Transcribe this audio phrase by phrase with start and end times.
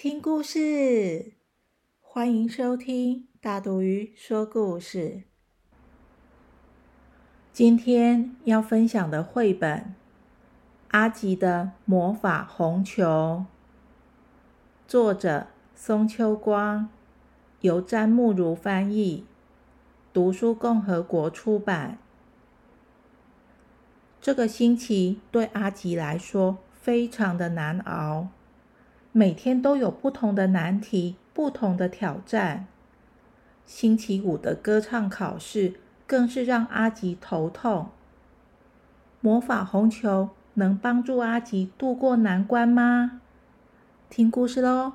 [0.00, 1.32] 听故事！
[2.00, 5.24] 欢迎收听大肚鱼说故事。
[7.52, 9.80] 今天要分享的绘本
[10.92, 13.04] 《阿吉的魔法红球》，
[14.86, 16.88] 作者松秋光，
[17.62, 19.26] 由詹慕如翻译，
[20.12, 21.98] 读书共和国出版。
[24.20, 28.28] 这个星期对阿吉来说非常的难熬。
[29.18, 32.68] 每天都有不同的难题，不同的挑战。
[33.66, 35.74] 星期五的歌唱考试
[36.06, 37.88] 更是让阿吉头痛。
[39.20, 43.20] 魔法红球能帮助阿吉度过难关吗？
[44.08, 44.92] 听故事喽。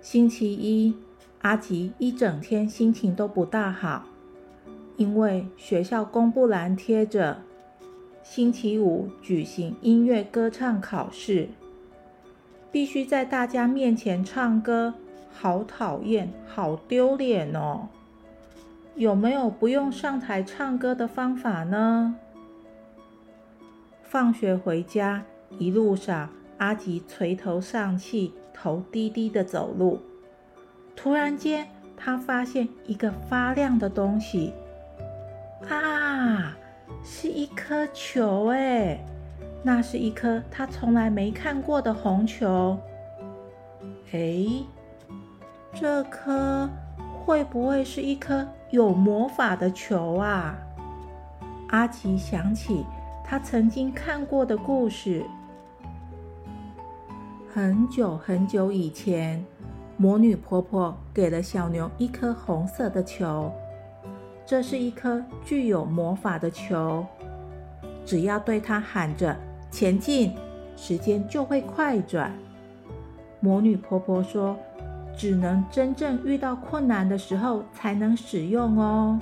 [0.00, 0.96] 星期一，
[1.42, 4.06] 阿吉一整天心情都不大好，
[4.96, 7.42] 因为学校公布栏贴着
[8.24, 11.50] 星期五举行音乐歌唱考试。
[12.72, 14.94] 必须在大家面前唱歌，
[15.32, 17.88] 好讨厌，好丢脸哦！
[18.94, 22.14] 有没有不用上台唱歌的方法呢？
[24.02, 25.22] 放学回家，
[25.58, 30.00] 一路上阿吉垂头丧气，头低低的走路。
[30.94, 34.52] 突然间，他发现一个发亮的东西，
[35.68, 36.56] 啊，
[37.02, 38.98] 是一颗球哎！
[39.62, 42.78] 那是一颗他从来没看过的红球。
[44.12, 44.64] 哎，
[45.74, 46.68] 这颗
[47.24, 50.56] 会不会是一颗有魔法的球啊？
[51.68, 52.84] 阿奇想起
[53.24, 55.24] 他曾经看过的故事。
[57.52, 59.44] 很久很久以前，
[59.96, 63.52] 魔女婆婆给了小牛一颗红色的球，
[64.46, 67.04] 这是一颗具有魔法的球，
[68.06, 69.36] 只要对它喊着。
[69.70, 70.32] 前进，
[70.76, 72.32] 时间就会快转。
[73.40, 74.56] 魔女婆婆说
[75.16, 79.18] ：“只能真正遇到困难的时候才能使用哦。”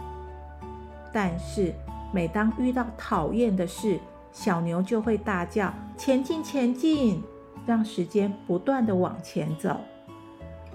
[1.13, 1.73] 但是
[2.13, 3.99] 每当遇到讨厌的事，
[4.33, 7.23] 小牛就会大叫：“前进，前进！”
[7.67, 9.77] 让时间不断的往前走。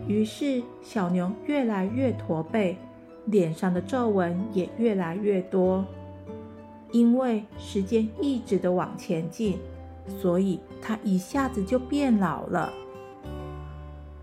[0.07, 2.77] 于是小牛越来越驼背，
[3.25, 5.83] 脸上的皱纹也越来越多。
[6.93, 9.59] 因为时间一直的往前进，
[10.21, 12.71] 所以他一下子就变老了。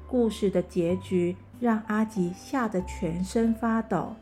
[0.07, 4.15] 故事的结局让阿吉吓得全身发抖。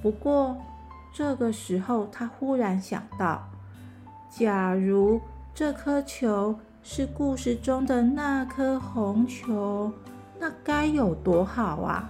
[0.00, 0.56] 不过
[1.12, 3.42] 这个时候，他忽然想到：
[4.30, 5.20] 假如
[5.52, 9.92] 这颗球是故事中的那颗红球，
[10.38, 12.08] 那该有多好啊！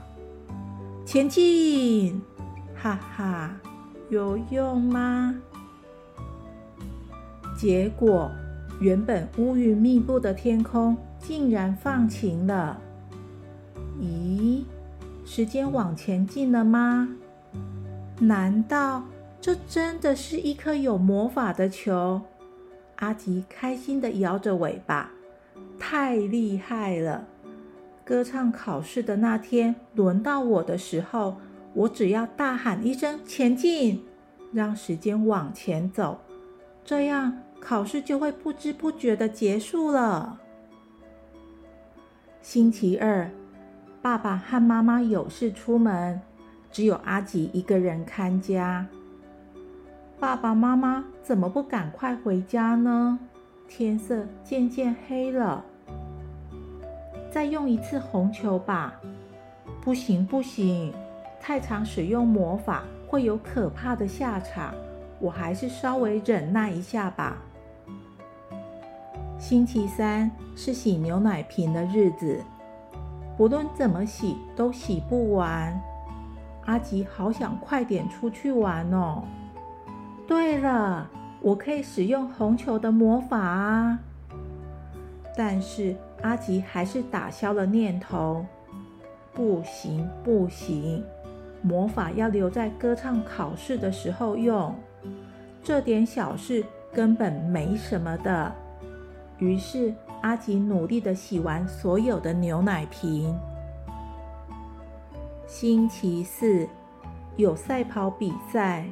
[1.06, 2.20] 前进，
[2.74, 3.56] 哈哈。
[4.10, 5.34] 有用吗？
[7.56, 8.30] 结果，
[8.80, 12.80] 原本乌云密布的天空竟然放晴了。
[13.98, 14.64] 咦，
[15.24, 17.08] 时间往前进了吗？
[18.20, 19.04] 难道
[19.40, 22.20] 这真的是一颗有魔法的球？
[22.96, 25.10] 阿吉开心的摇着尾巴，
[25.78, 27.24] 太厉害了！
[28.04, 31.36] 歌唱考试的那天，轮到我的时候。
[31.74, 34.04] 我只要大喊一声“前进”，
[34.52, 36.20] 让时间往前走，
[36.84, 40.40] 这样考试就会不知不觉的结束了。
[42.40, 43.28] 星期二，
[44.00, 46.20] 爸爸和妈妈有事出门，
[46.70, 48.86] 只有阿吉一个人看家。
[50.20, 53.18] 爸爸妈妈怎么不赶快回家呢？
[53.66, 55.64] 天色渐渐黑了。
[57.32, 58.94] 再用一次红球吧。
[59.80, 60.92] 不行，不行。
[61.46, 64.74] 太常使用魔法会有可怕的下场，
[65.20, 67.36] 我还是稍微忍耐一下吧。
[69.38, 72.42] 星期三是洗牛奶瓶的日子，
[73.36, 75.78] 不论怎么洗都洗不完。
[76.64, 79.22] 阿吉好想快点出去玩哦。
[80.26, 81.06] 对了，
[81.42, 83.98] 我可以使用红球的魔法啊。
[85.36, 88.46] 但是阿吉还是打消了念头，
[89.34, 91.04] 不行，不行。
[91.64, 94.74] 魔法要留在歌唱考试的时候用，
[95.62, 96.62] 这点小事
[96.92, 98.52] 根本没什么的。
[99.38, 103.34] 于是阿吉努力的洗完所有的牛奶瓶。
[105.46, 106.68] 星期四
[107.36, 108.84] 有赛跑比赛，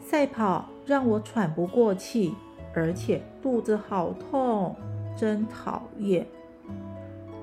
[0.00, 2.32] 赛跑让我喘不过气，
[2.76, 4.76] 而且肚子好痛，
[5.16, 6.24] 真讨厌。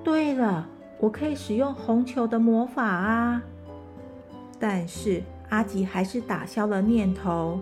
[0.01, 0.65] 对了，
[0.97, 3.43] 我可以使用红球的魔法啊！
[4.59, 7.59] 但是阿吉还是打消了念头，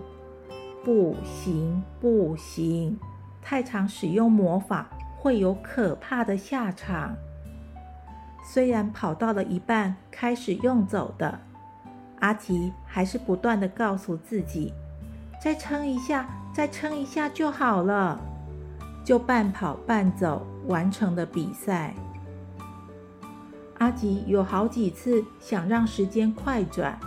[0.84, 2.98] 不行不行，
[3.40, 7.14] 太常使用魔法会有可怕的下场。
[8.44, 11.38] 虽然跑到了一半开始用走的，
[12.20, 14.72] 阿吉还是不断的告诉自己：
[15.40, 18.18] 再撑一下，再撑一下就好了。
[19.04, 21.94] 就半跑半走完成了比赛。
[23.78, 26.98] 阿吉有好几次想让时间快转，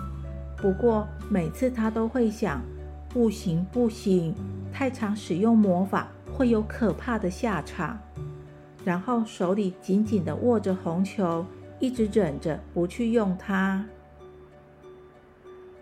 [0.57, 2.61] 不过每次他都会想：
[3.09, 4.33] 不行不行，
[4.71, 7.99] 太常使用魔法会有可怕的下场。
[8.85, 11.45] 然后手里紧紧地握着红球，
[11.79, 13.85] 一直忍着不去用它。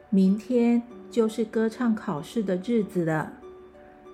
[0.10, 0.82] 明天
[1.12, 3.32] 就是歌唱考试的日子了，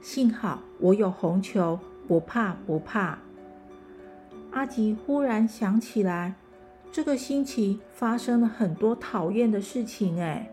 [0.01, 3.17] 幸好我有红球，不怕不怕。
[4.51, 6.35] 阿吉忽然想起来，
[6.95, 10.49] 这个星期发生了很多讨厌的事情，哎，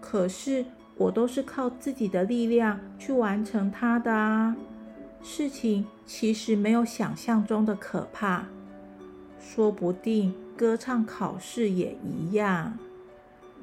[0.00, 0.64] 可是
[0.96, 4.56] 我都是靠自己的力量去完成它的啊。
[5.24, 8.46] 事情其实没有想象中的可怕，
[9.40, 12.78] 说不定歌唱考试也一样。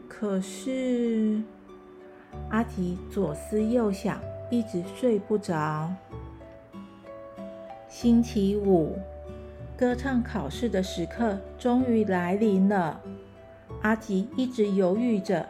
[0.09, 1.41] 可是
[2.49, 4.19] 阿吉左思右想，
[4.51, 5.89] 一直睡不着。
[7.87, 8.97] 星期五，
[9.79, 12.99] 歌唱考试的时刻终于来临了。
[13.81, 15.47] 阿吉一直犹豫着，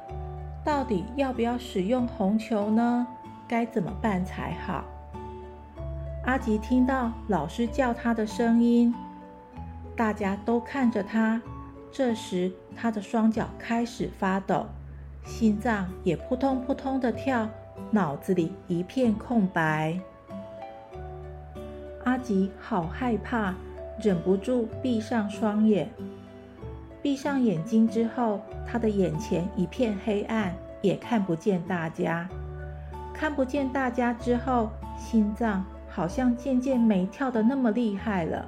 [0.63, 3.07] 到底要不要使用红球呢？
[3.47, 4.85] 该怎么办才好？
[6.25, 8.93] 阿吉听到老师叫他的声音，
[9.95, 11.41] 大家都看着他。
[11.91, 14.67] 这时，他的双脚开始发抖，
[15.25, 17.49] 心脏也扑通扑通的跳，
[17.89, 19.99] 脑子里一片空白。
[22.03, 23.55] 阿吉好害怕，
[24.01, 25.89] 忍不住闭上双眼。
[27.01, 32.27] 闭上眼睛之后，他的眼前一片黑暗，也看不见大家。
[33.13, 35.65] 看不见大家之后，心脏。
[35.91, 38.45] 好像渐渐没跳的那么厉害了。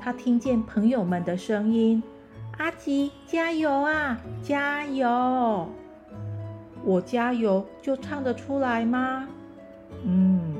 [0.00, 2.00] 他听见朋友们的声音
[2.56, 5.68] ：“阿吉，加油啊，加油！”
[6.84, 9.28] 我加油就唱得出来吗？
[10.04, 10.54] 嗯，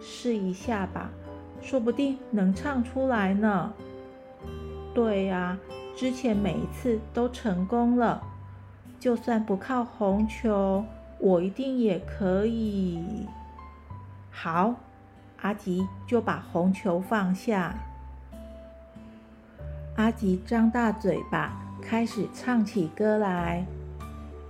[0.00, 1.10] 试一下吧，
[1.60, 3.72] 说不定能唱出来呢。
[4.94, 5.58] 对呀，
[5.96, 8.22] 之前每一次都成功了。
[8.98, 10.84] 就算不靠红球，
[11.18, 13.26] 我一定也可以。
[14.30, 14.74] 好。
[15.40, 17.72] 阿吉就把红球放下。
[19.94, 23.64] 阿吉张大嘴巴，开始唱起歌来。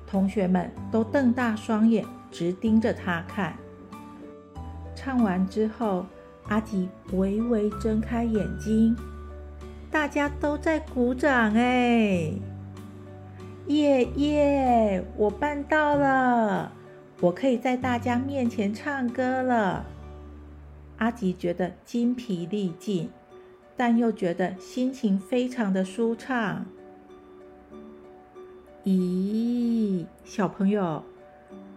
[0.07, 3.53] 同学们都瞪大双眼，直盯着他看。
[4.95, 6.07] 唱完之后，
[6.49, 8.97] 阿吉微微睁开眼睛，
[9.91, 11.53] 大家都在鼓掌。
[11.55, 12.33] 哎，
[13.67, 15.05] 耶耶！
[15.17, 16.73] 我办到了，
[17.21, 19.85] 我可以在大家面前唱歌了。
[20.97, 23.11] 阿吉觉得筋疲力尽，
[23.77, 26.65] 但又觉得心情非常的舒畅。
[28.85, 31.05] 咦，小朋友，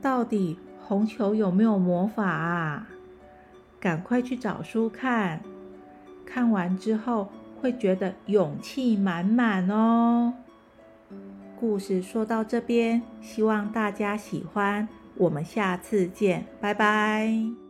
[0.02, 2.88] 到底红球有没有魔法啊？
[3.82, 5.42] 赶快去找书看，
[6.26, 10.34] 看完之后会觉得勇气满满哦。
[11.60, 17.61] 故事说到这边，希望大家喜欢，我们下次见，拜拜。